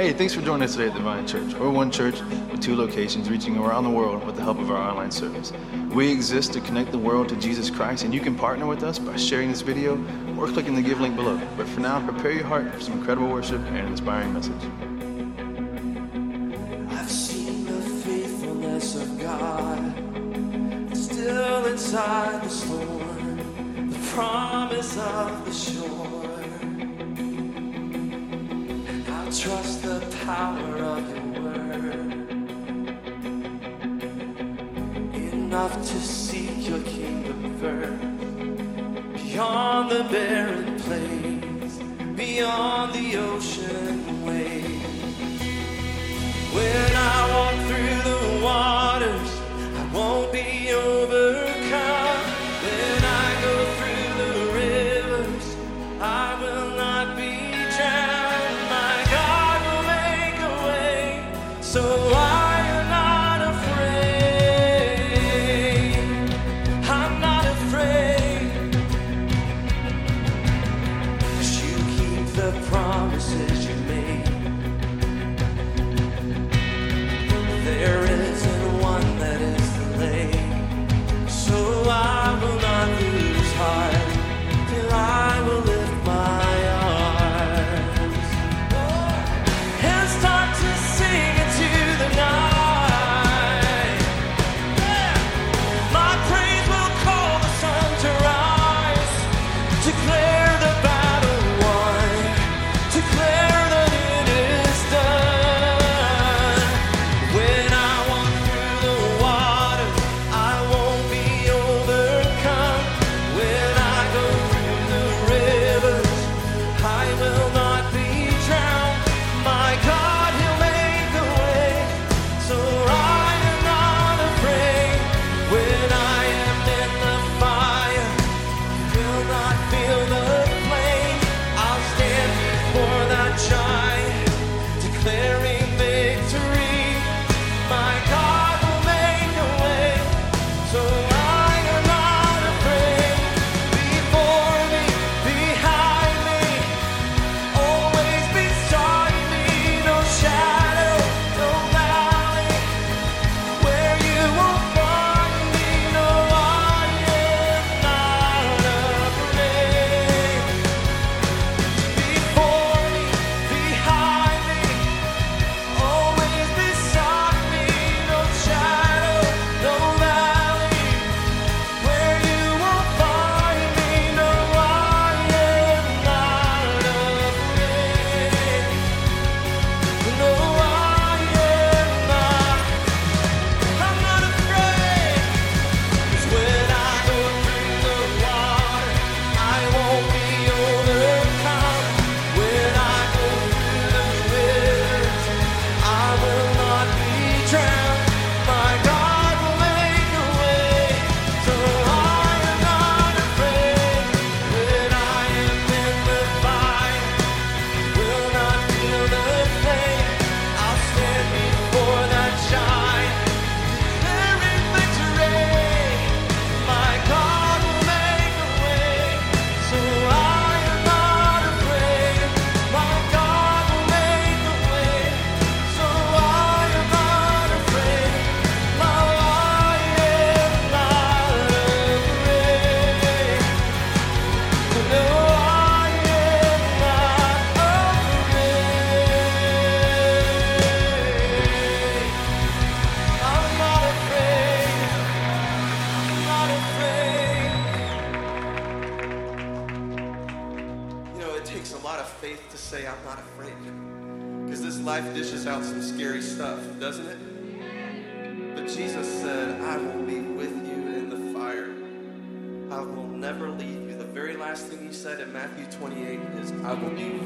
[0.00, 1.52] Hey, thanks for joining us today at the Vine Church.
[1.52, 4.78] We're one church with two locations reaching around the world with the help of our
[4.78, 5.52] online service.
[5.92, 8.98] We exist to connect the world to Jesus Christ, and you can partner with us
[8.98, 10.02] by sharing this video
[10.38, 11.38] or clicking the give link below.
[11.54, 14.62] But for now, prepare your heart for some incredible worship and an inspiring message.
[16.98, 26.09] I've seen the faithfulness of God still inside the storm, the promise of the shore.
[29.32, 31.94] Trust the power of your word
[35.14, 38.02] enough to seek your kingdom first
[39.14, 41.78] beyond the barren plains,
[42.16, 45.42] beyond the ocean waves.
[46.52, 48.89] When I walk through the waters,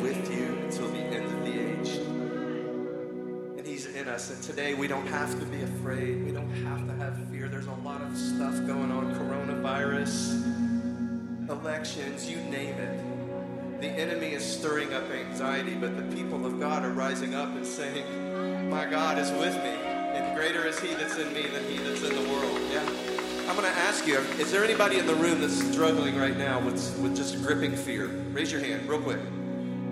[0.02, 1.96] with you until the end of the age.
[3.58, 4.30] And he's in us.
[4.30, 6.24] And today we don't have to be afraid.
[6.24, 7.48] We don't have to have fear.
[7.48, 10.42] There's a lot of stuff going on coronavirus,
[11.50, 13.80] elections, you name it.
[13.80, 17.66] The enemy is stirring up anxiety, but the people of God are rising up and
[17.66, 21.78] saying, My God is with me, and greater is He that's in me than He
[21.78, 22.60] that's in the world.
[22.72, 22.88] Yeah.
[23.46, 26.60] I'm going to ask you, is there anybody in the room that's struggling right now
[26.60, 28.06] with, with just gripping fear?
[28.32, 29.20] Raise your hand real quick.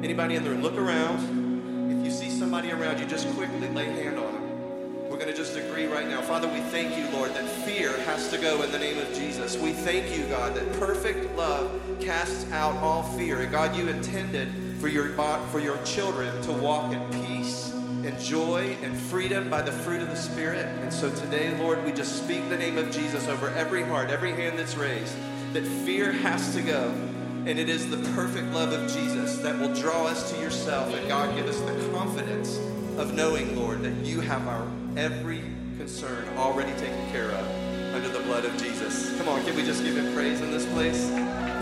[0.02, 0.62] Anybody in the room?
[0.62, 1.92] Look around.
[1.92, 5.08] If you see somebody around you, just quickly lay hand on them.
[5.08, 6.20] We're going to just agree right now.
[6.22, 9.56] Father, we thank you, Lord, that fear has to go in the name of Jesus.
[9.56, 13.42] We thank you, God, that perfect love casts out all fear.
[13.42, 15.10] And God, you intended for your,
[15.50, 20.08] for your children to walk in peace and joy and freedom by the fruit of
[20.08, 20.66] the Spirit.
[20.66, 24.32] And so today, Lord, we just speak the name of Jesus over every heart, every
[24.32, 25.14] hand that's raised,
[25.52, 27.11] that fear has to go.
[27.44, 30.94] And it is the perfect love of Jesus that will draw us to yourself.
[30.94, 32.56] And God, give us the confidence
[32.96, 34.66] of knowing, Lord, that you have our
[34.96, 35.42] every
[35.76, 39.16] concern already taken care of under the blood of Jesus.
[39.18, 41.08] Come on, can we just give him praise in this place?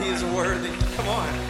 [0.02, 0.70] He is worthy.
[0.96, 1.49] Come on.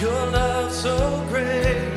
[0.00, 1.90] Your love so great,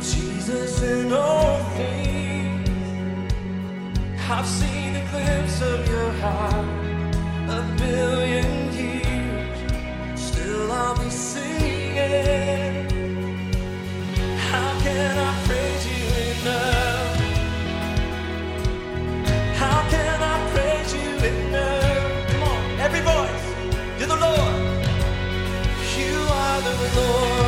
[0.00, 2.70] Jesus in all things.
[4.30, 6.66] I've seen a glimpse of your heart
[7.50, 10.18] a billion years.
[10.18, 12.69] Still I'll be singing.
[27.00, 27.39] Are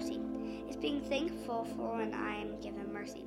[0.00, 0.20] mercy.
[0.66, 3.26] It's being thankful for when I am given mercy.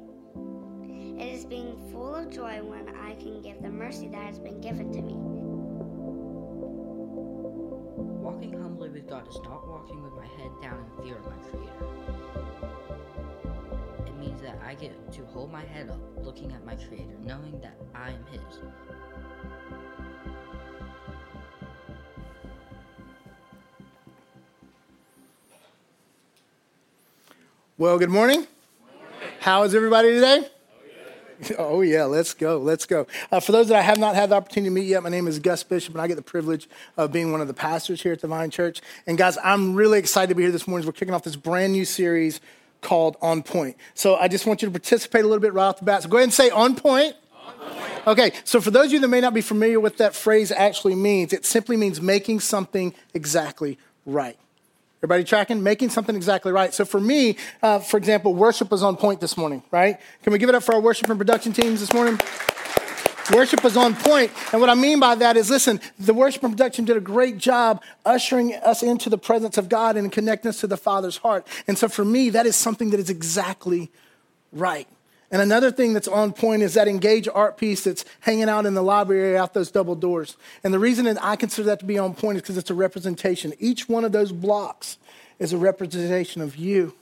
[1.22, 4.60] It is being full of joy when I can give the mercy that has been
[4.60, 5.14] given to me.
[8.24, 11.38] Walking humbly with God is not walking with my head down in fear of my
[11.52, 11.86] Creator.
[14.08, 17.60] It means that I get to hold my head up, looking at my Creator, knowing
[17.62, 18.62] that I am His.
[27.84, 28.48] Well, good morning.
[29.42, 30.48] How is everybody today?
[31.58, 33.08] Oh, yeah, let's go, let's go.
[33.30, 35.28] Uh, for those that I have not had the opportunity to meet yet, my name
[35.28, 38.14] is Gus Bishop, and I get the privilege of being one of the pastors here
[38.14, 38.82] at the Vine Church.
[39.06, 40.84] And guys, I'm really excited to be here this morning.
[40.84, 42.40] as We're kicking off this brand new series
[42.80, 43.76] called On Point.
[43.96, 46.04] So I just want you to participate a little bit right off the bat.
[46.04, 47.18] So go ahead and say On Point.
[48.08, 50.96] Okay, so for those of you that may not be familiar with that phrase actually
[50.96, 54.38] means, it simply means making something exactly right.
[55.04, 55.62] Everybody tracking?
[55.62, 56.74] Making something exactly right.
[56.74, 60.00] So for me, uh, for example, worship was on point this morning, right?
[60.24, 62.18] Can we give it up for our worship and production teams this morning?
[63.34, 64.32] Worship was on point.
[64.54, 67.38] And what I mean by that is listen, the worship and production did a great
[67.38, 71.46] job ushering us into the presence of God and connecting us to the Father's heart.
[71.68, 73.92] And so for me, that is something that is exactly
[74.54, 74.88] right.
[75.34, 78.76] And another thing that's on point is that engage art piece that's hanging out in
[78.76, 80.38] the library out those double doors.
[80.64, 82.76] And the reason that I consider that to be on point is because it's a
[82.76, 83.52] representation.
[83.58, 85.00] Each one of those blocks
[85.40, 86.94] is a representation of you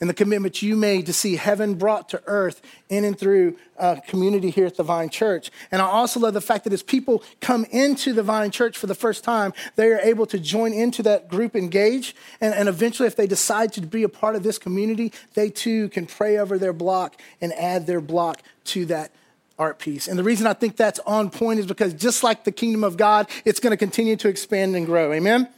[0.00, 3.96] and the commitment you made to see heaven brought to earth in and through uh,
[4.06, 5.50] community here at the Vine Church.
[5.70, 8.86] And I also love the fact that as people come into the Vine Church for
[8.86, 12.14] the first time, they are able to join into that group engage.
[12.40, 15.88] And, and eventually, if they decide to be a part of this community, they too
[15.88, 19.10] can pray over their block and add their block to that
[19.58, 20.08] art piece.
[20.08, 22.96] And the reason I think that's on point is because just like the kingdom of
[22.96, 25.12] God, it's going to continue to expand and grow.
[25.12, 25.48] Amen?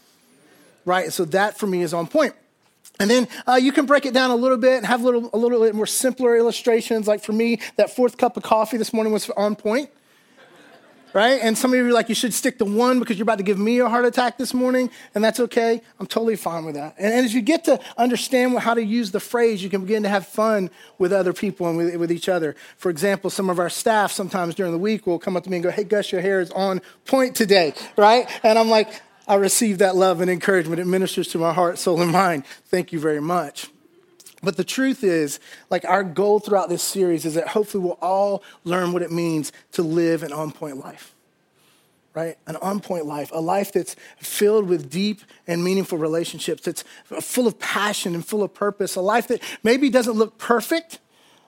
[0.84, 1.12] Right?
[1.12, 2.34] So that for me is on point.
[2.98, 5.30] And then uh, you can break it down a little bit and have a little,
[5.32, 7.06] a little bit more simpler illustrations.
[7.06, 9.90] Like for me, that fourth cup of coffee this morning was on point,
[11.12, 11.40] right?
[11.42, 13.44] And some of you are like, you should stick to one because you're about to
[13.44, 15.82] give me a heart attack this morning, and that's okay.
[16.00, 16.94] I'm totally fine with that.
[16.98, 20.02] And, and as you get to understand how to use the phrase, you can begin
[20.02, 22.56] to have fun with other people and with, with each other.
[22.78, 25.56] For example, some of our staff sometimes during the week will come up to me
[25.56, 28.26] and go, hey, Gus, your hair is on point today, right?
[28.42, 30.80] And I'm like, I receive that love and encouragement.
[30.80, 32.44] It ministers to my heart, soul, and mind.
[32.66, 33.68] Thank you very much.
[34.42, 35.40] But the truth is,
[35.70, 39.50] like our goal throughout this series is that hopefully we'll all learn what it means
[39.72, 41.14] to live an on point life,
[42.14, 42.36] right?
[42.46, 46.84] An on point life, a life that's filled with deep and meaningful relationships, that's
[47.20, 51.00] full of passion and full of purpose, a life that maybe doesn't look perfect,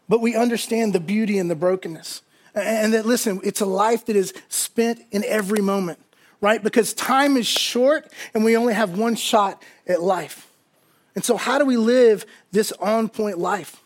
[0.08, 2.22] but we understand the beauty and the brokenness.
[2.54, 6.00] And that, listen, it's a life that is spent in every moment
[6.40, 6.62] right?
[6.62, 10.50] Because time is short and we only have one shot at life.
[11.14, 13.82] And so, how do we live this on point life?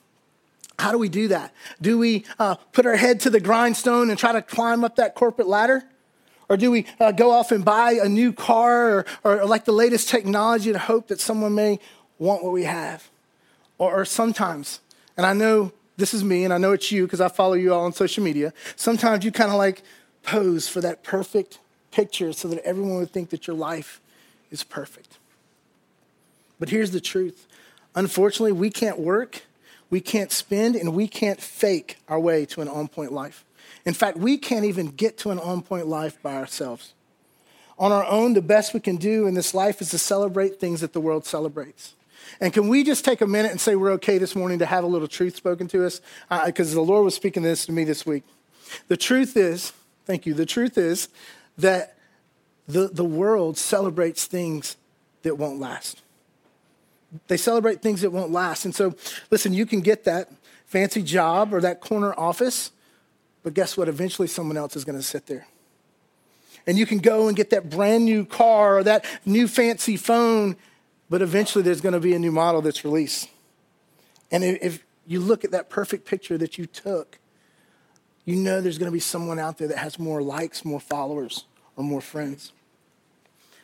[0.78, 1.54] How do we do that?
[1.80, 5.14] Do we uh, put our head to the grindstone and try to climb up that
[5.14, 5.84] corporate ladder?
[6.48, 9.72] Or do we uh, go off and buy a new car or, or like the
[9.72, 11.78] latest technology and hope that someone may
[12.18, 13.08] want what we have?
[13.78, 14.80] Or, or sometimes,
[15.16, 17.72] and I know this is me and I know it's you because I follow you
[17.72, 19.82] all on social media, sometimes you kind of like
[20.22, 21.58] pose for that perfect
[21.92, 24.00] picture so that everyone would think that your life
[24.50, 25.18] is perfect.
[26.58, 27.46] But here's the truth
[27.94, 29.42] unfortunately, we can't work,
[29.90, 33.44] we can't spend, and we can't fake our way to an on point life.
[33.84, 36.94] In fact, we can't even get to an on point life by ourselves.
[37.78, 40.80] On our own, the best we can do in this life is to celebrate things
[40.82, 41.94] that the world celebrates.
[42.40, 44.84] And can we just take a minute and say we're okay this morning to have
[44.84, 46.00] a little truth spoken to us?
[46.46, 48.22] Because uh, the Lord was speaking this to me this week.
[48.88, 49.72] The truth is,
[50.06, 51.08] thank you, the truth is
[51.58, 51.96] that
[52.66, 54.76] the, the world celebrates things
[55.22, 56.02] that won't last.
[57.28, 58.64] They celebrate things that won't last.
[58.64, 58.94] And so,
[59.30, 60.30] listen, you can get that
[60.66, 62.70] fancy job or that corner office,
[63.42, 63.88] but guess what?
[63.88, 65.46] Eventually, someone else is going to sit there.
[66.66, 70.56] And you can go and get that brand new car or that new fancy phone,
[71.10, 73.28] but eventually, there's going to be a new model that's released.
[74.30, 77.18] And if, you look at that perfect picture that you took,
[78.24, 81.44] you know there's going to be someone out there that has more likes, more followers,
[81.76, 82.52] or more friends.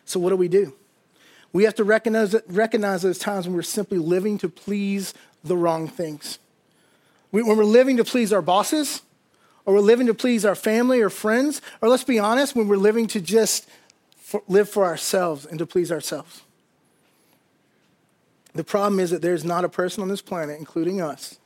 [0.04, 0.74] So, what do we do?
[1.52, 5.88] We have to recognize, recognize those times when we're simply living to please the wrong
[5.88, 6.38] things.
[7.30, 9.02] We, when we're living to please our bosses,
[9.64, 12.76] or we're living to please our family or friends, or let's be honest, when we're
[12.76, 13.68] living to just
[14.16, 16.42] for, live for ourselves and to please ourselves.
[18.54, 21.38] The problem is that there's not a person on this planet, including us,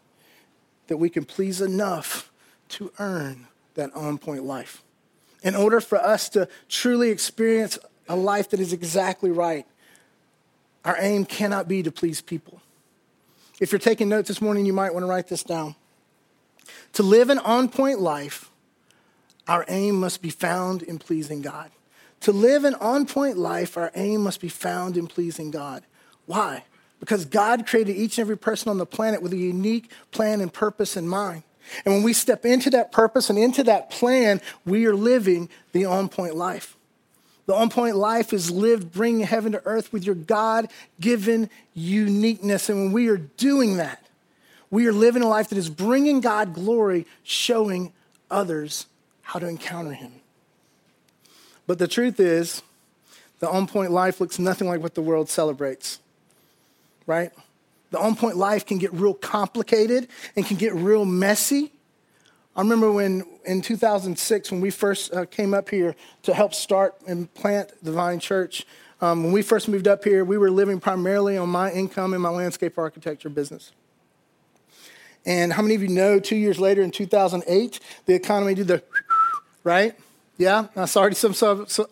[0.87, 2.32] that we can please enough
[2.73, 4.83] to earn that on point life.
[5.43, 9.67] In order for us to truly experience a life that is exactly right,
[10.85, 12.61] our aim cannot be to please people.
[13.61, 15.77] If you're taking notes this morning, you might want to write this down.
[16.95, 18.51] To live an on point life,
[19.49, 21.71] our aim must be found in pleasing God.
[22.21, 25.83] To live an on point life, our aim must be found in pleasing God.
[26.27, 26.65] Why?
[27.01, 30.53] Because God created each and every person on the planet with a unique plan and
[30.53, 31.43] purpose in mind.
[31.85, 35.85] And when we step into that purpose and into that plan, we are living the
[35.85, 36.77] on point life.
[37.47, 40.69] The on point life is lived bringing heaven to earth with your God
[41.01, 42.69] given uniqueness.
[42.69, 44.05] And when we are doing that,
[44.71, 47.93] we are living a life that is bringing God glory, showing
[48.31, 48.87] others
[49.23, 50.13] how to encounter Him.
[51.67, 52.63] But the truth is,
[53.41, 55.99] the on point life looks nothing like what the world celebrates,
[57.07, 57.33] right?
[57.93, 61.73] The on point life can get real complicated and can get real messy.
[62.57, 66.97] I remember when in 2006, when we first uh, came up here to help start
[67.07, 68.67] and plant the Vine Church,
[69.03, 72.23] um, when we first moved up here, we were living primarily on my income and
[72.23, 73.73] my landscape architecture business.
[75.27, 78.83] And how many of you know two years later in 2008, the economy did the
[79.65, 79.95] right?
[80.39, 81.35] Yeah, I saw already, some,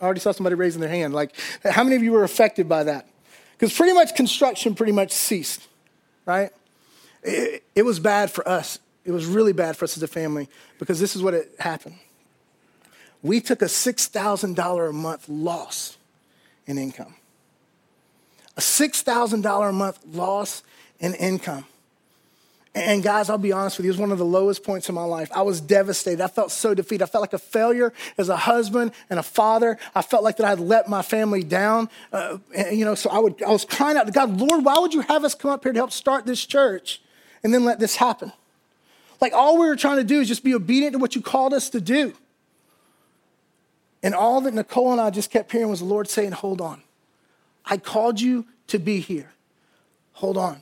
[0.00, 1.12] already saw somebody raising their hand.
[1.12, 3.06] Like, how many of you were affected by that?
[3.52, 5.68] Because pretty much construction pretty much ceased,
[6.30, 6.50] right?
[7.24, 8.78] It, it was bad for us.
[9.04, 11.96] It was really bad for us as a family because this is what it happened.
[13.20, 15.98] We took a $6,000 a month loss
[16.66, 17.16] in income.
[18.56, 20.62] A $6,000 a month loss
[21.00, 21.64] in income.
[22.72, 24.94] And guys, I'll be honest with you, it was one of the lowest points in
[24.94, 25.28] my life.
[25.34, 26.20] I was devastated.
[26.20, 27.02] I felt so defeated.
[27.02, 29.76] I felt like a failure as a husband and a father.
[29.92, 31.88] I felt like that I'd let my family down.
[32.12, 34.78] Uh, and, you know, so I would, I was crying out to God, Lord, why
[34.78, 37.02] would you have us come up here to help start this church
[37.42, 38.32] and then let this happen?
[39.20, 41.52] Like all we were trying to do is just be obedient to what you called
[41.52, 42.12] us to do.
[44.02, 46.82] And all that Nicole and I just kept hearing was the Lord saying, hold on.
[47.66, 49.32] I called you to be here.
[50.12, 50.60] Hold on.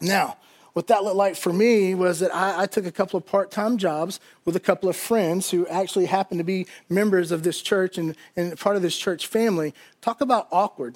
[0.00, 0.36] Now,
[0.78, 3.50] what that looked like for me was that I, I took a couple of part
[3.50, 7.60] time jobs with a couple of friends who actually happened to be members of this
[7.60, 9.74] church and, and part of this church family.
[10.00, 10.94] Talk about awkward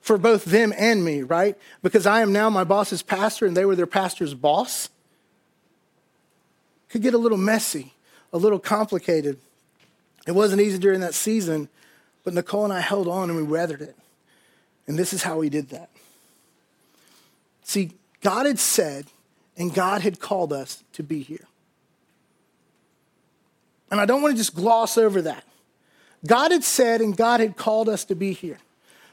[0.00, 1.58] for both them and me, right?
[1.82, 4.88] Because I am now my boss's pastor and they were their pastor's boss.
[6.88, 7.92] Could get a little messy,
[8.32, 9.38] a little complicated.
[10.26, 11.68] It wasn't easy during that season,
[12.24, 13.96] but Nicole and I held on and we weathered it.
[14.86, 15.90] And this is how we did that.
[17.64, 19.06] See, God had said
[19.56, 21.46] and God had called us to be here.
[23.90, 25.44] And I don't want to just gloss over that.
[26.26, 28.58] God had said and God had called us to be here.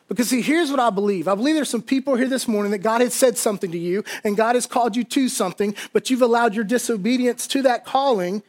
[0.07, 1.27] Because, see, here's what I believe.
[1.27, 4.03] I believe there's some people here this morning that God has said something to you
[4.25, 8.43] and God has called you to something, but you've allowed your disobedience to that calling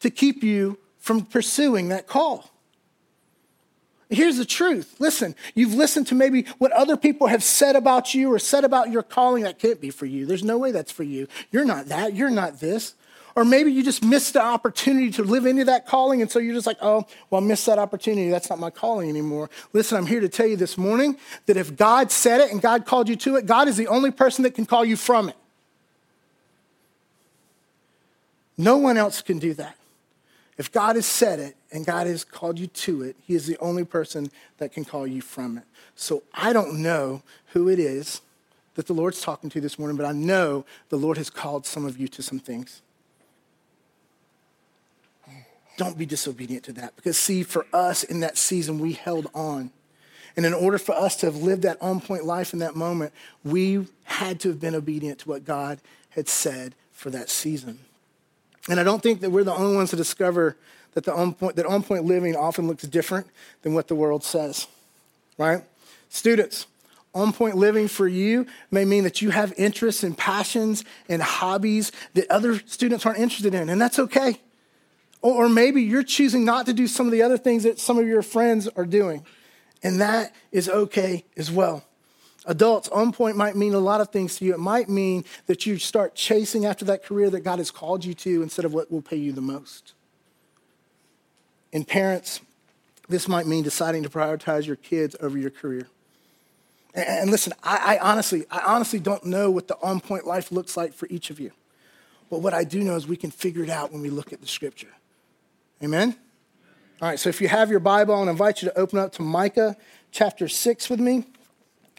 [0.00, 2.50] to keep you from pursuing that call.
[4.10, 4.96] Here's the truth.
[4.98, 8.90] Listen, you've listened to maybe what other people have said about you or said about
[8.90, 9.42] your calling.
[9.42, 10.24] That can't be for you.
[10.24, 11.28] There's no way that's for you.
[11.50, 12.14] You're not that.
[12.14, 12.94] You're not this.
[13.36, 16.22] Or maybe you just missed the opportunity to live into that calling.
[16.22, 18.30] And so you're just like, oh, well, I missed that opportunity.
[18.30, 19.50] That's not my calling anymore.
[19.74, 22.86] Listen, I'm here to tell you this morning that if God said it and God
[22.86, 25.36] called you to it, God is the only person that can call you from it.
[28.56, 29.76] No one else can do that.
[30.58, 33.56] If God has said it and God has called you to it, He is the
[33.58, 35.64] only person that can call you from it.
[35.94, 38.20] So I don't know who it is
[38.74, 41.84] that the Lord's talking to this morning, but I know the Lord has called some
[41.84, 42.82] of you to some things.
[45.76, 46.96] Don't be disobedient to that.
[46.96, 49.70] Because, see, for us in that season, we held on.
[50.36, 53.12] And in order for us to have lived that on point life in that moment,
[53.44, 57.78] we had to have been obedient to what God had said for that season.
[58.68, 60.56] And I don't think that we're the only ones to discover
[60.94, 63.26] that the on point, that on point living often looks different
[63.62, 64.66] than what the world says,
[65.38, 65.62] right?
[66.08, 66.66] Students,
[67.14, 71.92] on point living for you may mean that you have interests and passions and hobbies
[72.14, 74.40] that other students aren't interested in, and that's okay.
[75.22, 77.98] Or, or maybe you're choosing not to do some of the other things that some
[77.98, 79.24] of your friends are doing,
[79.82, 81.84] and that is okay as well.
[82.48, 84.54] Adults, on point might mean a lot of things to you.
[84.54, 88.14] It might mean that you start chasing after that career that God has called you
[88.14, 89.92] to instead of what will pay you the most.
[91.74, 92.40] And parents,
[93.06, 95.88] this might mean deciding to prioritize your kids over your career.
[96.94, 100.50] And, and listen, I, I honestly, I honestly don't know what the on point life
[100.50, 101.52] looks like for each of you.
[102.30, 104.40] But what I do know is we can figure it out when we look at
[104.40, 104.94] the scripture.
[105.82, 106.16] Amen?
[107.02, 108.98] All right, so if you have your Bible, I want to invite you to open
[108.98, 109.76] up to Micah
[110.10, 111.26] chapter 6 with me.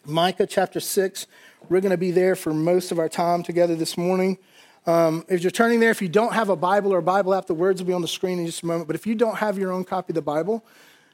[0.05, 1.27] Micah chapter 6.
[1.67, 4.37] We're going to be there for most of our time together this morning.
[4.85, 7.45] Um, if you're turning there, if you don't have a Bible or a Bible app,
[7.45, 8.87] the words will be on the screen in just a moment.
[8.87, 10.63] But if you don't have your own copy of the Bible,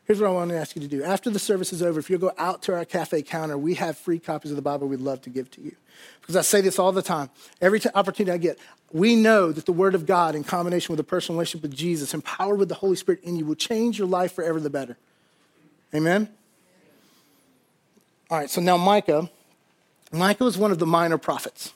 [0.06, 1.04] here's what I want to ask you to do.
[1.04, 3.98] After the service is over, if you'll go out to our cafe counter, we have
[3.98, 5.76] free copies of the Bible we'd love to give to you.
[6.21, 7.30] Because I say this all the time.
[7.60, 8.60] Every t- opportunity I get,
[8.93, 12.13] we know that the Word of God, in combination with a personal relationship with Jesus,
[12.13, 14.98] empowered with the Holy Spirit in you, will change your life forever the better.
[15.93, 16.30] Amen?
[18.30, 19.30] All right, so now Micah.
[20.12, 21.74] Micah was one of the minor prophets.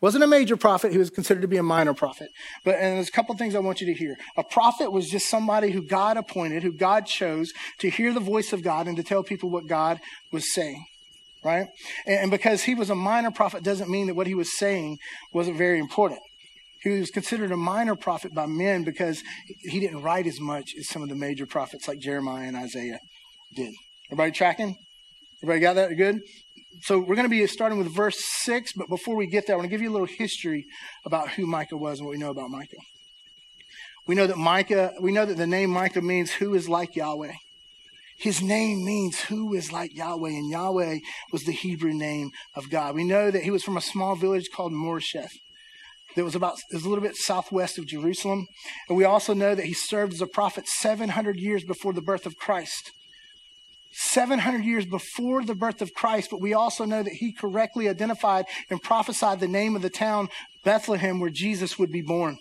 [0.00, 2.28] Wasn't a major prophet, he was considered to be a minor prophet.
[2.64, 4.16] But and there's a couple things I want you to hear.
[4.36, 8.52] A prophet was just somebody who God appointed, who God chose to hear the voice
[8.52, 9.98] of God and to tell people what God
[10.30, 10.84] was saying.
[11.44, 11.66] Right?
[12.06, 14.98] And, and because he was a minor prophet doesn't mean that what he was saying
[15.32, 16.20] wasn't very important.
[16.82, 20.88] He was considered a minor prophet by men because he didn't write as much as
[20.88, 23.00] some of the major prophets like Jeremiah and Isaiah
[23.56, 23.74] did.
[24.10, 24.76] Everybody tracking?
[25.42, 26.20] Everybody got that good?
[26.82, 29.58] So we're going to be starting with verse 6, but before we get there, I
[29.58, 30.66] want to give you a little history
[31.04, 32.76] about who Micah was and what we know about Micah.
[34.06, 37.34] We know that Micah, we know that the name Micah means who is like Yahweh.
[38.18, 40.98] His name means who is like Yahweh, and Yahweh
[41.30, 42.96] was the Hebrew name of God.
[42.96, 45.34] We know that he was from a small village called Moresheth
[46.16, 48.46] that was about was a little bit southwest of Jerusalem.
[48.88, 52.26] And we also know that he served as a prophet 700 years before the birth
[52.26, 52.90] of Christ.
[53.90, 58.46] 700 years before the birth of Christ, but we also know that he correctly identified
[58.70, 60.28] and prophesied the name of the town,
[60.64, 62.38] Bethlehem, where Jesus would be born.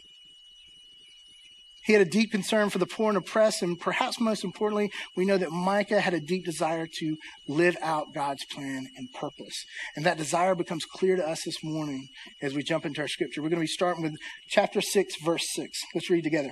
[1.88, 5.24] He had a deep concern for the poor and oppressed, and perhaps most importantly, we
[5.24, 7.16] know that Micah had a deep desire to
[7.48, 9.64] live out God's plan and purpose.
[9.96, 12.10] And that desire becomes clear to us this morning
[12.42, 13.42] as we jump into our scripture.
[13.42, 14.18] We're going to be starting with
[14.50, 15.80] chapter 6, verse 6.
[15.96, 16.52] Let's read together.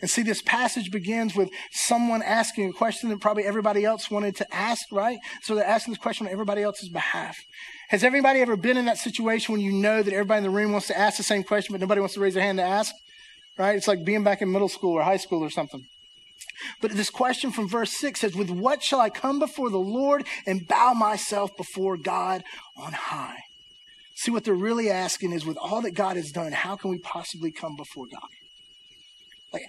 [0.00, 4.36] And see, this passage begins with someone asking a question that probably everybody else wanted
[4.36, 5.18] to ask, right?
[5.42, 7.36] So they're asking this question on everybody else's behalf.
[7.88, 10.72] Has everybody ever been in that situation when you know that everybody in the room
[10.72, 12.94] wants to ask the same question, but nobody wants to raise their hand to ask?
[13.58, 13.76] Right?
[13.76, 15.82] It's like being back in middle school or high school or something.
[16.80, 20.26] But this question from verse 6 says, With what shall I come before the Lord
[20.46, 22.42] and bow myself before God
[22.76, 23.38] on high?
[24.14, 26.98] See, what they're really asking is, with all that God has done, how can we
[26.98, 28.28] possibly come before God?
[29.52, 29.62] Like,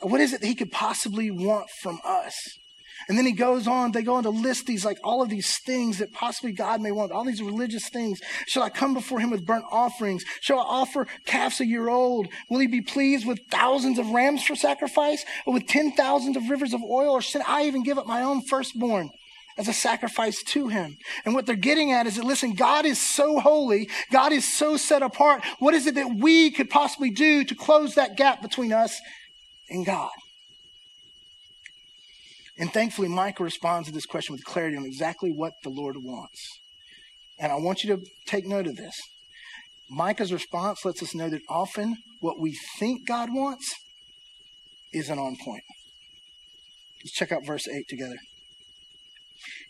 [0.00, 2.34] what is it that He could possibly want from us?
[3.06, 5.58] And then he goes on, they go on to list these, like all of these
[5.58, 8.20] things that possibly God may want, all these religious things.
[8.46, 10.24] Shall I come before him with burnt offerings?
[10.40, 12.28] Shall I offer calves a year old?
[12.50, 15.24] Will he be pleased with thousands of rams for sacrifice?
[15.46, 17.12] Or with ten thousands of rivers of oil?
[17.12, 19.10] Or should I even give up my own firstborn?
[19.56, 20.98] As a sacrifice to him.
[21.24, 23.88] And what they're getting at is that, listen, God is so holy.
[24.12, 25.44] God is so set apart.
[25.58, 29.00] What is it that we could possibly do to close that gap between us
[29.70, 30.10] and God?
[32.58, 36.40] And thankfully, Micah responds to this question with clarity on exactly what the Lord wants.
[37.38, 38.94] And I want you to take note of this.
[39.88, 43.72] Micah's response lets us know that often what we think God wants
[44.92, 45.62] isn't on point.
[47.02, 48.16] Let's check out verse 8 together.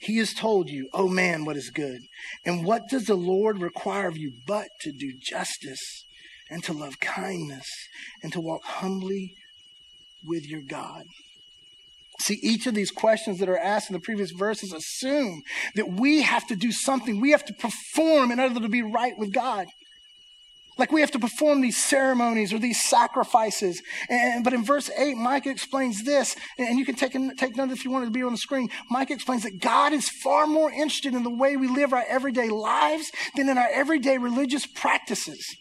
[0.00, 2.00] He has told you, oh man, what is good.
[2.44, 6.04] And what does the Lord require of you but to do justice
[6.48, 7.66] and to love kindness
[8.22, 9.34] and to walk humbly
[10.24, 11.04] with your God?
[12.20, 15.42] See, each of these questions that are asked in the previous verses assume
[15.76, 17.20] that we have to do something.
[17.20, 19.68] We have to perform in order to be right with God.
[20.78, 23.83] Like we have to perform these ceremonies or these sacrifices.
[24.09, 27.85] And, but in verse 8, Micah explains this, and you can take, take note if
[27.85, 28.68] you want to be on the screen.
[28.88, 32.48] Micah explains that God is far more interested in the way we live our everyday
[32.48, 35.57] lives than in our everyday religious practices.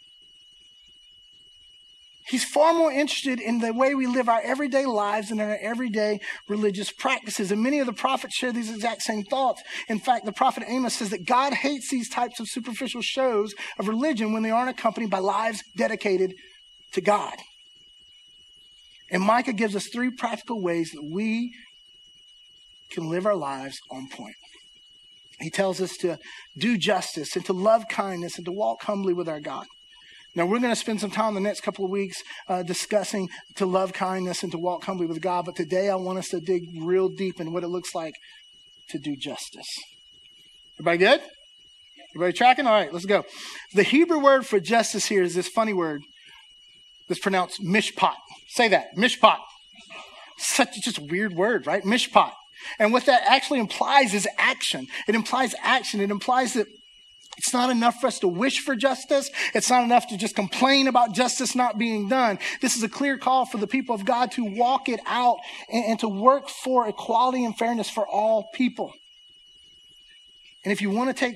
[2.27, 5.57] He's far more interested in the way we live our everyday lives than in our
[5.61, 7.51] everyday religious practices.
[7.51, 9.63] And many of the prophets share these exact same thoughts.
[9.87, 13.87] In fact, the prophet Amos says that God hates these types of superficial shows of
[13.87, 16.33] religion when they aren't accompanied by lives dedicated
[16.91, 17.35] to God.
[19.09, 21.53] And Micah gives us three practical ways that we
[22.89, 24.35] can live our lives on point.
[25.39, 26.17] He tells us to
[26.57, 29.65] do justice and to love kindness and to walk humbly with our God.
[30.35, 33.65] Now, we're going to spend some time the next couple of weeks uh, discussing to
[33.65, 35.45] love kindness and to walk humbly with God.
[35.45, 38.13] But today, I want us to dig real deep in what it looks like
[38.89, 39.67] to do justice.
[40.75, 41.21] Everybody good?
[42.15, 42.67] Everybody tracking?
[42.67, 43.25] All right, let's go.
[43.73, 46.01] The Hebrew word for justice here is this funny word
[47.07, 48.15] that's pronounced mishpat.
[48.49, 49.39] Say that, mishpat.
[50.37, 51.83] Such a just weird word, right?
[51.83, 52.31] Mishpat.
[52.79, 54.87] And what that actually implies is action.
[55.07, 55.99] It implies action.
[55.99, 56.67] It implies that
[57.37, 59.29] it's not enough for us to wish for justice.
[59.53, 62.39] It's not enough to just complain about justice not being done.
[62.61, 65.37] This is a clear call for the people of God to walk it out
[65.71, 68.91] and, and to work for equality and fairness for all people.
[70.63, 71.35] And if you want to take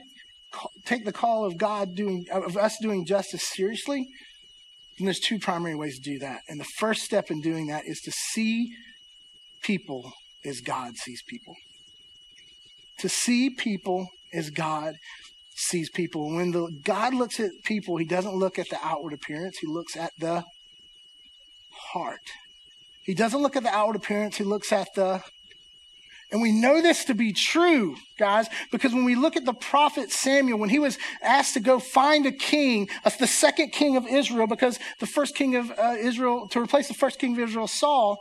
[0.83, 4.07] take the call of God doing of us doing justice seriously,
[4.97, 6.41] then there's two primary ways to do that.
[6.49, 8.73] And the first step in doing that is to see
[9.61, 10.11] people
[10.43, 11.55] as God sees people.
[12.99, 14.95] To see people as God
[15.61, 16.33] sees people.
[16.33, 19.95] When the God looks at people, he doesn't look at the outward appearance, he looks
[19.95, 20.43] at the
[21.93, 22.31] heart.
[23.03, 25.23] He doesn't look at the outward appearance, he looks at the
[26.31, 30.11] and we know this to be true, guys, because when we look at the prophet
[30.11, 32.87] Samuel, when he was asked to go find a king,
[33.19, 36.93] the second king of Israel, because the first king of uh, Israel, to replace the
[36.93, 38.17] first king of Israel, Saul,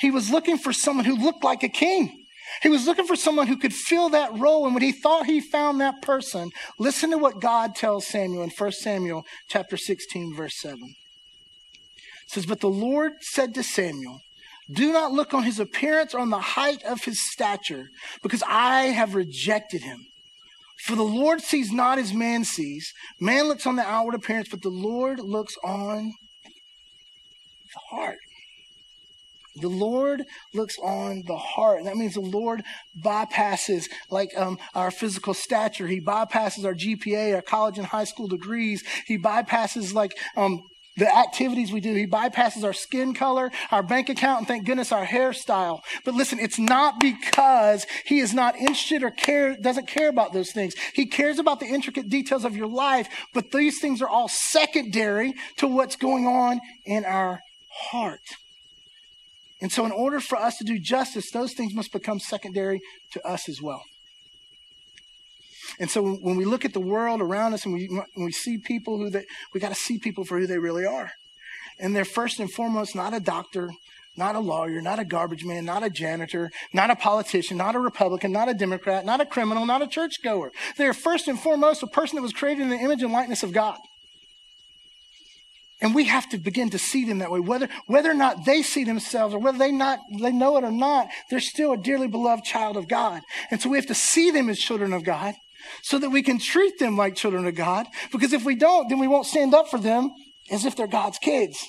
[0.00, 2.21] he was looking for someone who looked like a king.
[2.62, 4.64] He was looking for someone who could fill that role.
[4.64, 8.50] And when he thought he found that person, listen to what God tells Samuel in
[8.50, 10.78] 1 Samuel chapter 16, verse 7.
[10.82, 10.94] It
[12.26, 14.20] says, But the Lord said to Samuel,
[14.70, 17.88] Do not look on his appearance or on the height of his stature,
[18.22, 20.06] because I have rejected him.
[20.82, 22.92] For the Lord sees not as man sees.
[23.20, 26.12] Man looks on the outward appearance, but the Lord looks on
[27.72, 28.18] the heart.
[29.56, 31.84] The Lord looks on the heart.
[31.84, 32.62] That means the Lord
[32.98, 35.86] bypasses like um, our physical stature.
[35.86, 38.82] He bypasses our GPA, our college and high school degrees.
[39.06, 40.62] He bypasses like um,
[40.96, 41.94] the activities we do.
[41.94, 45.80] He bypasses our skin color, our bank account, and thank goodness our hairstyle.
[46.04, 50.52] But listen, it's not because he is not interested or care, doesn't care about those
[50.52, 50.74] things.
[50.94, 55.34] He cares about the intricate details of your life, but these things are all secondary
[55.58, 57.40] to what's going on in our
[57.90, 58.20] heart.
[59.62, 62.80] And so, in order for us to do justice, those things must become secondary
[63.12, 63.84] to us as well.
[65.78, 68.58] And so, when we look at the world around us and we, when we see
[68.58, 71.12] people who they, we got to see people for who they really are.
[71.78, 73.70] And they're first and foremost not a doctor,
[74.16, 77.78] not a lawyer, not a garbage man, not a janitor, not a politician, not a
[77.78, 80.50] Republican, not a Democrat, not a criminal, not a churchgoer.
[80.76, 83.52] They're first and foremost a person that was created in the image and likeness of
[83.52, 83.78] God.
[85.82, 87.40] And we have to begin to see them that way.
[87.40, 90.70] Whether, whether or not they see themselves or whether they not, they know it or
[90.70, 93.20] not, they're still a dearly beloved child of God.
[93.50, 95.34] And so we have to see them as children of God
[95.82, 97.88] so that we can treat them like children of God.
[98.12, 100.12] Because if we don't, then we won't stand up for them
[100.52, 101.66] as if they're God's kids.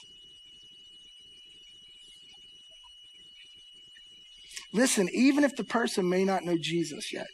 [4.71, 7.27] Listen, even if the person may not know Jesus yet,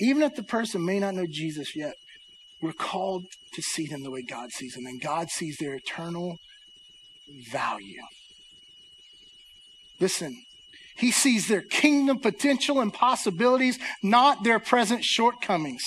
[0.00, 1.94] even if the person may not know Jesus yet,
[2.66, 6.36] we're called to see them the way God sees them, and God sees their eternal
[7.52, 8.02] value.
[10.00, 10.36] Listen,
[10.96, 15.84] He sees their kingdom potential and possibilities, not their present shortcomings.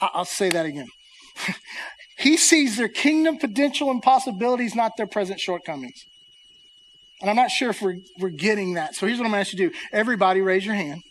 [0.00, 0.88] I'll say that again.
[2.18, 6.04] he sees their kingdom potential and possibilities, not their present shortcomings.
[7.20, 8.96] And I'm not sure if we're, we're getting that.
[8.96, 9.78] So here's what I'm going to ask you to do.
[9.92, 11.02] Everybody raise your hand.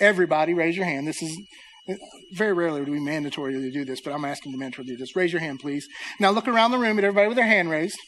[0.00, 1.06] Everybody, raise your hand.
[1.06, 1.36] This is
[2.32, 4.96] very rarely do we mandatory to do this, but I'm asking the mandatory to do
[4.96, 5.14] this.
[5.14, 5.86] Raise your hand, please.
[6.18, 7.98] Now look around the room at everybody with their hand raised.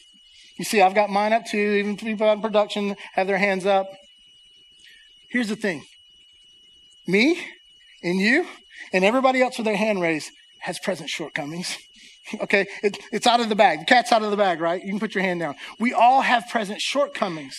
[0.57, 1.57] You see, I've got mine up too.
[1.57, 3.87] Even people in production have their hands up.
[5.29, 5.83] Here's the thing
[7.05, 7.39] me
[8.03, 8.45] and you
[8.91, 11.77] and everybody else with their hand raised has present shortcomings.
[12.41, 13.79] okay, it, it's out of the bag.
[13.79, 14.81] The cat's out of the bag, right?
[14.81, 15.55] You can put your hand down.
[15.79, 17.57] We all have present shortcomings.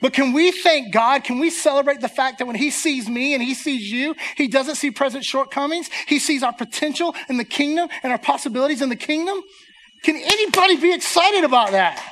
[0.00, 1.24] But can we thank God?
[1.24, 4.48] Can we celebrate the fact that when He sees me and He sees you, He
[4.48, 5.90] doesn't see present shortcomings?
[6.06, 9.40] He sees our potential in the kingdom and our possibilities in the kingdom?
[10.02, 12.02] Can anybody be excited about that?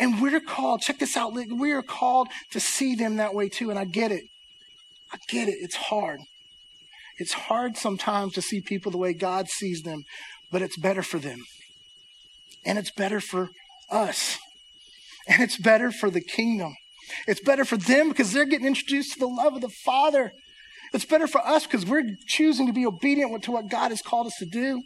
[0.00, 3.70] And we're called, check this out, we are called to see them that way too.
[3.70, 4.24] And I get it.
[5.12, 5.56] I get it.
[5.60, 6.20] It's hard.
[7.18, 10.04] It's hard sometimes to see people the way God sees them,
[10.52, 11.40] but it's better for them.
[12.64, 13.50] And it's better for
[13.90, 14.38] us.
[15.28, 16.74] And it's better for the kingdom.
[17.26, 20.32] It's better for them because they're getting introduced to the love of the Father.
[20.92, 24.26] It's better for us because we're choosing to be obedient to what God has called
[24.26, 24.82] us to do.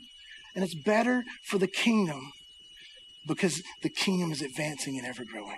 [0.54, 2.30] and it's better for the kingdom
[3.26, 5.56] because the kingdom is advancing and ever growing.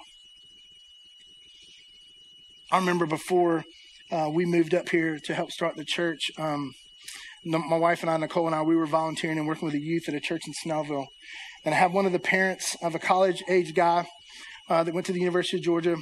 [2.70, 3.64] I remember before
[4.12, 6.75] uh, we moved up here to help start the church, um,
[7.44, 10.09] my wife and I, Nicole and I, we were volunteering and working with the youth
[10.09, 11.07] at a church in Snellville.
[11.64, 14.07] And I have one of the parents of a college age guy
[14.68, 15.96] uh, that went to the University of Georgia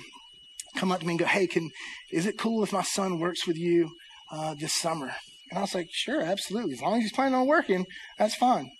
[0.76, 1.70] come up to me and go, Hey, can,
[2.10, 3.90] is it cool if my son works with you
[4.30, 5.14] uh, this summer?
[5.50, 6.74] And I was like, Sure, absolutely.
[6.74, 7.86] As long as he's planning on working,
[8.18, 8.70] that's fine.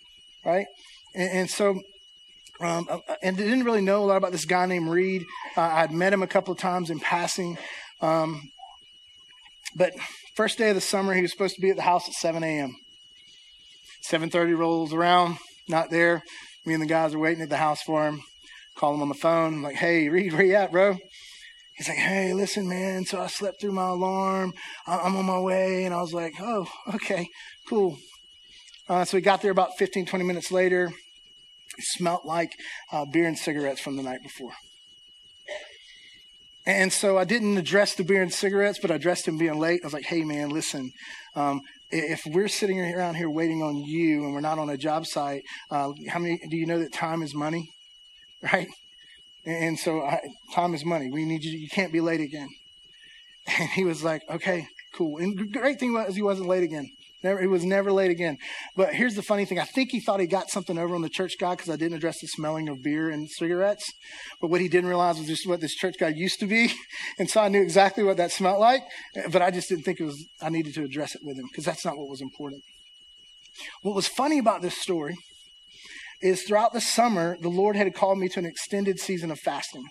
[0.43, 0.65] Right?
[1.15, 1.79] And, and so
[2.59, 5.23] um, uh, and didn't really know a lot about this guy named Reed.
[5.57, 7.57] Uh, I'd met him a couple of times in passing.
[8.01, 8.41] Um,
[9.75, 9.93] but
[10.35, 12.43] first day of the summer, he was supposed to be at the house at 7
[12.43, 12.75] a.m.
[14.09, 16.21] 7.30 rolls around, not there.
[16.65, 18.21] Me and the guys are waiting at the house for him.
[18.75, 19.55] Call him on the phone.
[19.55, 20.97] I'm like, hey, Reed, where you at, bro?
[21.75, 23.05] He's like, hey, listen, man.
[23.05, 24.53] So I slept through my alarm.
[24.85, 25.85] I'm on my way.
[25.85, 27.27] And I was like, oh, okay,
[27.67, 27.97] cool.
[28.87, 30.91] Uh, so we got there about 15, 20 minutes later.
[31.77, 32.51] It smelled like
[32.91, 34.51] uh, beer and cigarettes from the night before.
[36.65, 39.81] And so I didn't address the beer and cigarettes, but I addressed him being late.
[39.83, 40.91] I was like, hey, man, listen,
[41.35, 45.05] um, if we're sitting around here waiting on you and we're not on a job
[45.05, 47.72] site, uh, how many do you know that time is money?
[48.51, 48.67] Right?
[49.45, 50.21] And so I,
[50.53, 51.09] time is money.
[51.11, 51.57] We need you.
[51.57, 52.49] You can't be late again.
[53.59, 55.17] And he was like, okay, cool.
[55.17, 56.89] And the great thing was he wasn't late again.
[57.23, 58.37] Never, he was never late again.
[58.77, 59.59] But here's the funny thing.
[59.59, 61.97] I think he thought he got something over on the church guy because I didn't
[61.97, 63.83] address the smelling of beer and cigarettes.
[64.39, 66.73] But what he didn't realize was just what this church guy used to be.
[67.19, 68.81] And so I knew exactly what that smelled like.
[69.29, 71.65] But I just didn't think it was, I needed to address it with him because
[71.65, 72.61] that's not what was important.
[73.81, 75.15] What was funny about this story
[76.23, 79.85] is throughout the summer, the Lord had called me to an extended season of fasting.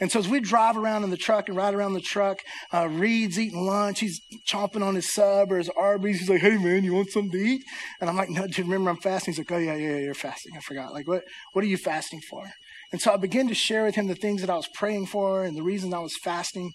[0.00, 2.38] And so as we drive around in the truck and ride around the truck,
[2.72, 4.00] uh, Reed's eating lunch.
[4.00, 6.20] He's chomping on his sub or his Arby's.
[6.20, 7.62] He's like, "Hey man, you want something to eat?"
[8.00, 10.14] And I'm like, "No, dude, remember I'm fasting." He's like, "Oh yeah, yeah, yeah, you're
[10.14, 10.52] fasting.
[10.56, 10.92] I forgot.
[10.92, 12.50] Like, what, what are you fasting for?"
[12.92, 15.44] And so I began to share with him the things that I was praying for
[15.44, 16.72] and the reasons I was fasting.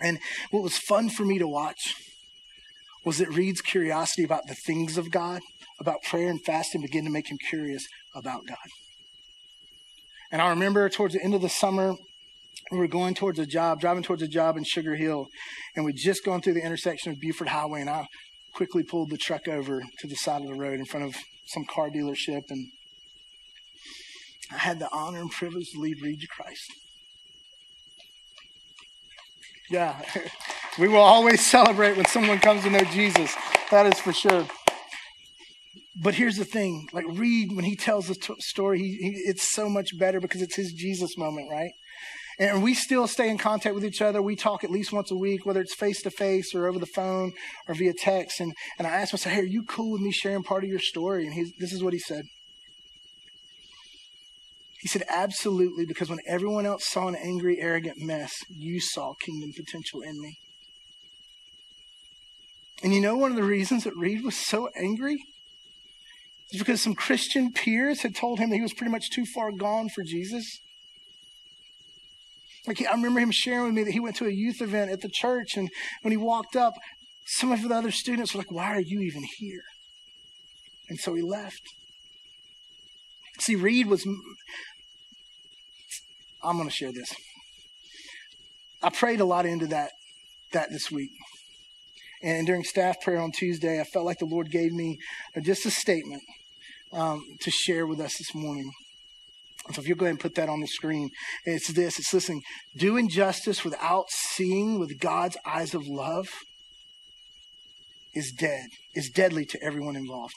[0.00, 0.18] And
[0.50, 1.94] what was fun for me to watch
[3.04, 5.40] was that Reed's curiosity about the things of God,
[5.80, 8.56] about prayer and fasting, began to make him curious about God.
[10.30, 11.94] And I remember towards the end of the summer,
[12.70, 15.26] we were going towards a job, driving towards a job in Sugar Hill,
[15.74, 18.06] and we'd just gone through the intersection of Buford Highway, and I
[18.54, 21.16] quickly pulled the truck over to the side of the road in front of
[21.46, 22.68] some car dealership, and
[24.52, 26.72] I had the honor and privilege to lead Reed to Christ.
[29.70, 30.00] Yeah,
[30.78, 33.34] we will always celebrate when someone comes to know Jesus.
[33.70, 34.46] That is for sure.
[36.02, 39.52] But here's the thing: like Reed, when he tells the t- story, he, he, it's
[39.52, 41.72] so much better because it's his Jesus moment, right?
[42.40, 44.22] And we still stay in contact with each other.
[44.22, 46.86] We talk at least once a week, whether it's face to face or over the
[46.86, 47.32] phone
[47.68, 48.40] or via text.
[48.40, 50.64] And, and I asked him, I said, Hey, are you cool with me sharing part
[50.64, 51.26] of your story?
[51.26, 52.24] And he's, this is what he said.
[54.80, 59.50] He said, Absolutely, because when everyone else saw an angry, arrogant mess, you saw kingdom
[59.54, 60.38] potential in me.
[62.82, 65.18] And you know one of the reasons that Reed was so angry?
[66.58, 69.88] Because some Christian peers had told him that he was pretty much too far gone
[69.88, 70.60] for Jesus.
[72.66, 75.00] Like I remember him sharing with me that he went to a youth event at
[75.00, 75.70] the church, and
[76.02, 76.74] when he walked up,
[77.24, 79.62] some of the other students were like, "Why are you even here?"
[80.88, 81.62] And so he left.
[83.38, 84.04] See, Reed was.
[86.42, 87.14] I'm going to share this.
[88.82, 89.92] I prayed a lot into that
[90.52, 91.12] that this week,
[92.22, 94.98] and during staff prayer on Tuesday, I felt like the Lord gave me
[95.42, 96.22] just a statement
[96.92, 98.70] um, to share with us this morning.
[99.72, 101.10] So if you'll go ahead and put that on the screen,
[101.44, 101.98] it's this.
[101.98, 102.42] It's listening.
[102.76, 106.28] Do injustice without seeing with God's eyes of love
[108.14, 110.34] is dead, is deadly to everyone involved.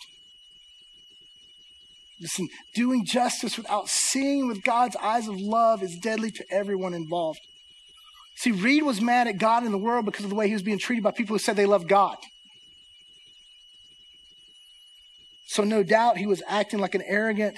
[2.19, 7.39] Listen, doing justice without seeing with God's eyes of love is deadly to everyone involved.
[8.35, 10.63] See, Reed was mad at God and the world because of the way he was
[10.63, 12.17] being treated by people who said they love God.
[15.45, 17.57] So, no doubt, he was acting like an arrogant,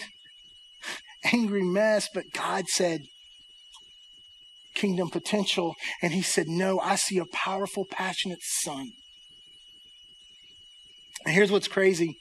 [1.33, 3.01] angry mess, but God said,
[4.75, 5.75] kingdom potential.
[6.01, 8.91] And he said, No, I see a powerful, passionate son.
[11.25, 12.17] And here's what's crazy.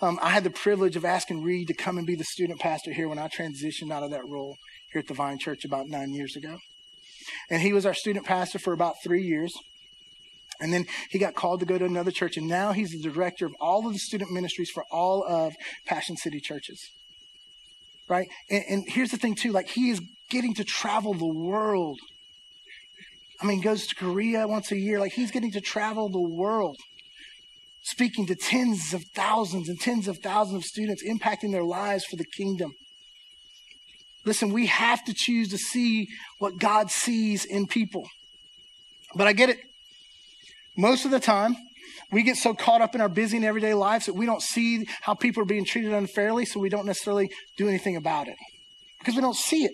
[0.00, 2.92] Um, I had the privilege of asking Reed to come and be the student pastor
[2.92, 4.56] here when I transitioned out of that role
[4.92, 6.58] here at the Vine Church about nine years ago.
[7.50, 9.52] And he was our student pastor for about three years.
[10.62, 13.44] And then he got called to go to another church, and now he's the director
[13.46, 15.54] of all of the student ministries for all of
[15.84, 16.80] Passion City churches.
[18.08, 18.28] Right?
[18.48, 20.00] And, and here's the thing, too like, he is
[20.30, 21.98] getting to travel the world.
[23.40, 25.00] I mean, goes to Korea once a year.
[25.00, 26.76] Like, he's getting to travel the world
[27.82, 32.14] speaking to tens of thousands and tens of thousands of students, impacting their lives for
[32.14, 32.72] the kingdom.
[34.24, 36.06] Listen, we have to choose to see
[36.38, 38.06] what God sees in people.
[39.16, 39.58] But I get it.
[40.76, 41.56] Most of the time,
[42.10, 44.86] we get so caught up in our busy and everyday lives that we don't see
[45.02, 48.36] how people are being treated unfairly, so we don't necessarily do anything about it
[48.98, 49.72] because we don't see it,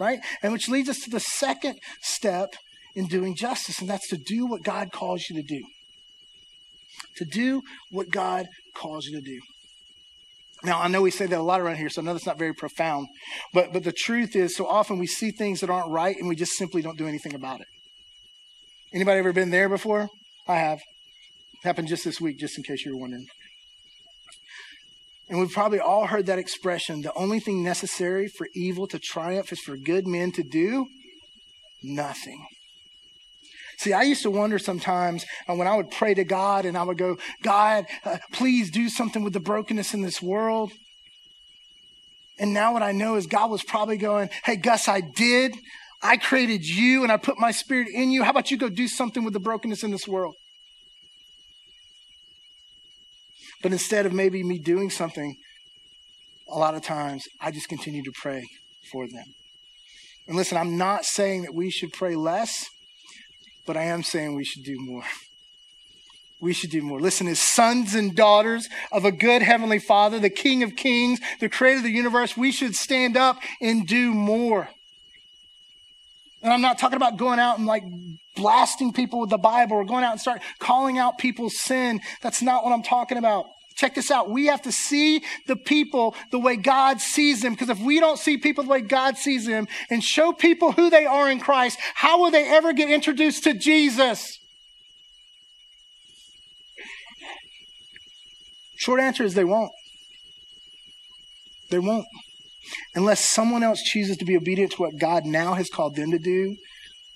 [0.00, 0.20] right?
[0.42, 2.54] And which leads us to the second step
[2.94, 5.64] in doing justice, and that's to do what God calls you to do.
[7.16, 9.40] To do what God calls you to do.
[10.64, 12.38] Now, I know we say that a lot around here, so I know that's not
[12.38, 13.06] very profound.
[13.52, 16.34] But, but the truth is, so often we see things that aren't right and we
[16.34, 17.68] just simply don't do anything about it.
[18.92, 20.08] Anybody ever been there before?
[20.46, 20.80] I have.
[21.62, 23.26] happened just this week, just in case you were wondering.
[25.28, 29.52] And we've probably all heard that expression the only thing necessary for evil to triumph
[29.52, 30.86] is for good men to do
[31.82, 32.46] nothing.
[33.76, 36.82] See, I used to wonder sometimes uh, when I would pray to God and I
[36.82, 40.72] would go, God, uh, please do something with the brokenness in this world.
[42.38, 45.54] And now what I know is God was probably going, Hey, Gus, I did.
[46.00, 48.22] I created you and I put my spirit in you.
[48.22, 50.34] How about you go do something with the brokenness in this world?
[53.62, 55.36] But instead of maybe me doing something,
[56.48, 58.44] a lot of times I just continue to pray
[58.92, 59.24] for them.
[60.28, 62.66] And listen, I'm not saying that we should pray less,
[63.66, 65.04] but I am saying we should do more.
[66.40, 67.00] We should do more.
[67.00, 71.48] Listen, as sons and daughters of a good heavenly father, the king of kings, the
[71.48, 74.68] creator of the universe, we should stand up and do more.
[76.48, 77.84] And I'm not talking about going out and like
[78.34, 82.00] blasting people with the Bible or going out and start calling out people's sin.
[82.22, 83.44] That's not what I'm talking about.
[83.76, 84.30] Check this out.
[84.30, 87.52] We have to see the people the way God sees them.
[87.52, 90.88] Because if we don't see people the way God sees them and show people who
[90.88, 94.38] they are in Christ, how will they ever get introduced to Jesus?
[98.76, 99.72] Short answer is they won't.
[101.68, 102.06] They won't.
[102.94, 106.18] Unless someone else chooses to be obedient to what God now has called them to
[106.18, 106.56] do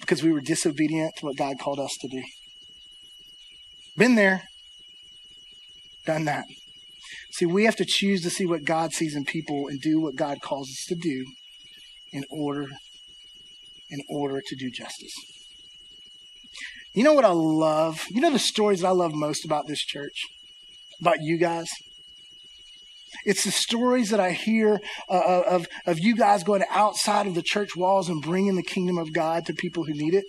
[0.01, 2.23] because we were disobedient to what God called us to do.
[3.97, 4.43] Been there,
[6.07, 6.45] done that.
[7.33, 10.17] See, we have to choose to see what God sees in people and do what
[10.17, 11.25] God calls us to do
[12.13, 12.67] in order
[13.91, 15.13] in order to do justice.
[16.95, 18.05] You know what I love?
[18.11, 20.17] You know the stories that I love most about this church?
[21.01, 21.69] About you guys?
[23.25, 27.43] It's the stories that I hear uh, of, of you guys going outside of the
[27.43, 30.25] church walls and bringing the kingdom of God to people who need it.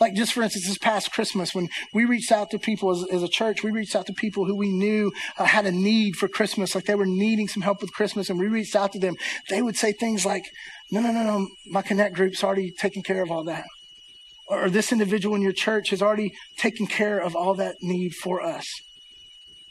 [0.00, 3.22] Like, just for instance, this past Christmas, when we reached out to people as, as
[3.22, 6.26] a church, we reached out to people who we knew uh, had a need for
[6.26, 9.16] Christmas, like they were needing some help with Christmas, and we reached out to them.
[9.50, 10.44] They would say things like,
[10.90, 13.66] No, no, no, no, my Connect group's already taken care of all that.
[14.48, 18.40] Or this individual in your church has already taken care of all that need for
[18.40, 18.66] us.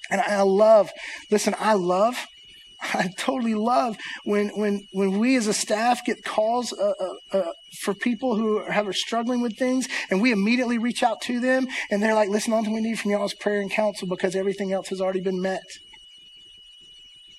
[0.09, 0.91] And I love,
[1.29, 2.25] listen, I love,
[2.81, 7.51] I totally love when when when we as a staff get calls uh, uh, uh,
[7.81, 11.67] for people who have are struggling with things, and we immediately reach out to them,
[11.91, 14.71] and they're like, "Listen, all we need from y'all is prayer and counsel because everything
[14.71, 15.63] else has already been met."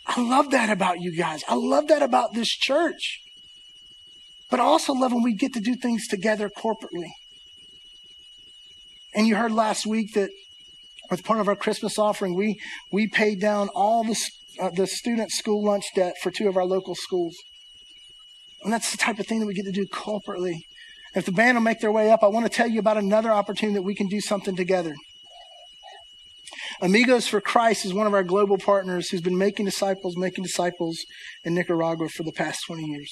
[0.07, 1.43] I love that about you guys.
[1.49, 3.21] I love that about this church.
[4.51, 7.12] But I also love when we get to do things together corporately.
[9.14, 10.31] And you heard last week that
[11.11, 12.61] as part of our Christmas offering, we,
[12.93, 14.17] we paid down all the,
[14.61, 17.37] uh, the student school lunch debt for two of our local schools.
[18.63, 20.59] And that's the type of thing that we get to do corporately.
[21.15, 23.31] If the band will make their way up, I want to tell you about another
[23.31, 24.95] opportunity that we can do something together.
[26.81, 30.99] Amigos for Christ is one of our global partners who's been making disciples, making disciples
[31.45, 33.11] in Nicaragua for the past 20 years.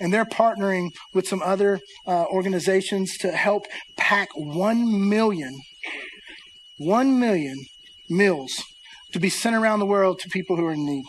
[0.00, 3.64] And they're partnering with some other uh, organizations to help
[3.96, 5.60] pack 1 million
[6.78, 7.56] 1 million
[8.08, 8.62] meals
[9.12, 11.04] to be sent around the world to people who are in need.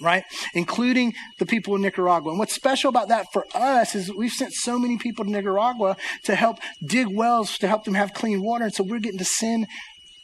[0.00, 0.22] Right?
[0.54, 2.30] Including the people in Nicaragua.
[2.30, 5.96] And what's special about that for us is we've sent so many people to Nicaragua
[6.24, 8.64] to help dig wells to help them have clean water.
[8.66, 9.66] And so we're getting to send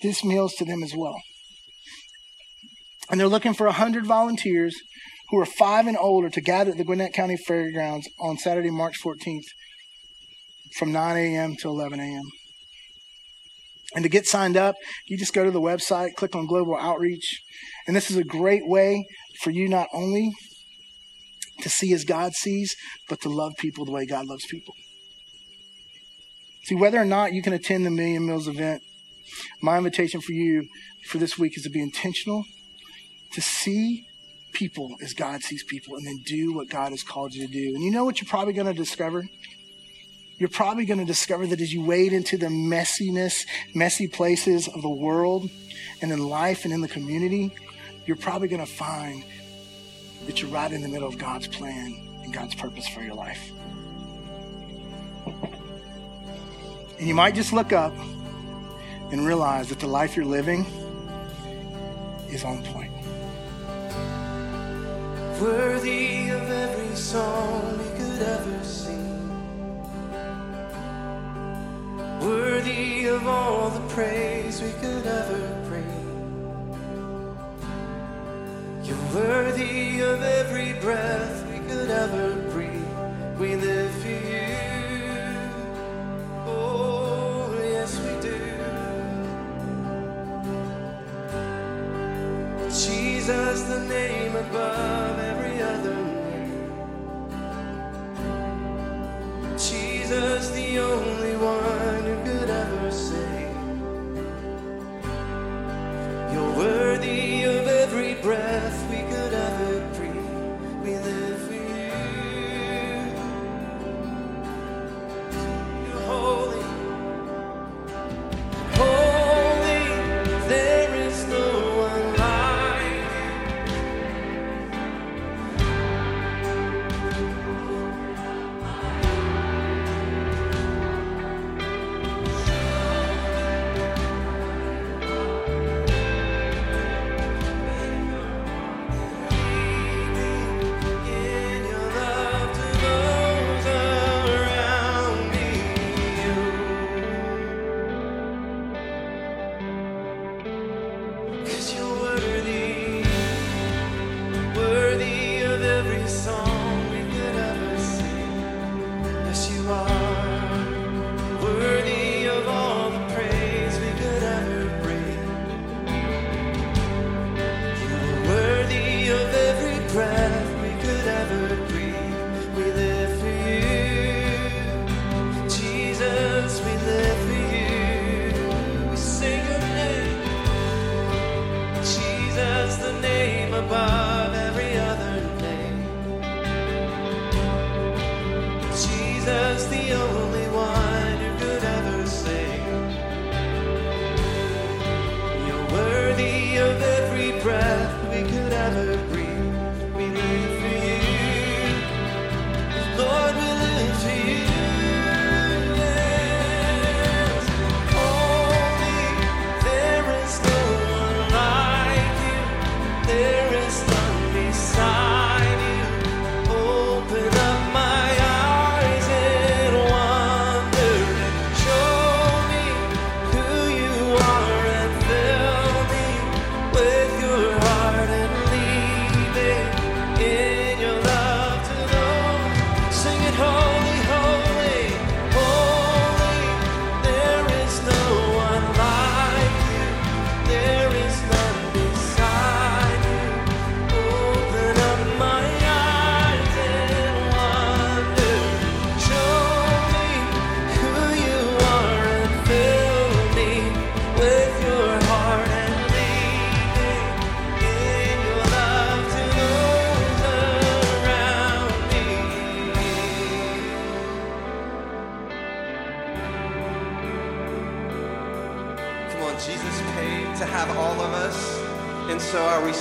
[0.00, 1.20] these meals to them as well.
[3.10, 4.76] And they're looking for 100 volunteers
[5.30, 8.96] who are five and older to gather at the Gwinnett County Fairgrounds on Saturday, March
[9.02, 9.46] 14th
[10.78, 11.56] from 9 a.m.
[11.56, 12.24] to 11 a.m.
[13.94, 14.74] And to get signed up,
[15.06, 17.42] you just go to the website, click on Global Outreach.
[17.86, 19.06] And this is a great way
[19.40, 20.32] for you not only
[21.60, 22.74] to see as God sees,
[23.08, 24.74] but to love people the way God loves people.
[26.64, 28.82] See, whether or not you can attend the Million Meals event,
[29.60, 30.66] my invitation for you
[31.06, 32.44] for this week is to be intentional,
[33.32, 34.06] to see
[34.52, 37.74] people as God sees people, and then do what God has called you to do.
[37.74, 39.24] And you know what you're probably going to discover?
[40.38, 44.82] You're probably going to discover that as you wade into the messiness, messy places of
[44.82, 45.48] the world
[46.02, 47.54] and in life and in the community,
[48.06, 49.24] you're probably going to find
[50.26, 53.52] that you're right in the middle of God's plan and God's purpose for your life.
[56.98, 57.94] And you might just look up
[59.10, 60.64] and realize that the life you're living
[62.28, 62.92] is on point.
[65.40, 69.13] Worthy of every song we could ever sing.
[72.24, 75.84] Worthy of all the praise we could ever bring.
[78.82, 81.03] You're worthy of every breath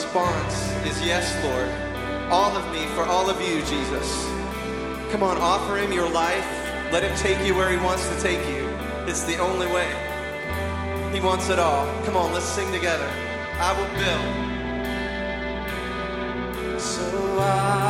[0.04, 1.70] response is yes, Lord.
[2.30, 4.26] All of me for all of you, Jesus.
[5.12, 6.46] Come on, offer him your life.
[6.92, 8.68] Let him take you where he wants to take you.
[9.08, 9.88] It's the only way.
[11.14, 11.86] He wants it all.
[12.04, 13.10] Come on, let's sing together.
[13.60, 14.34] I will build.
[16.82, 17.83] So I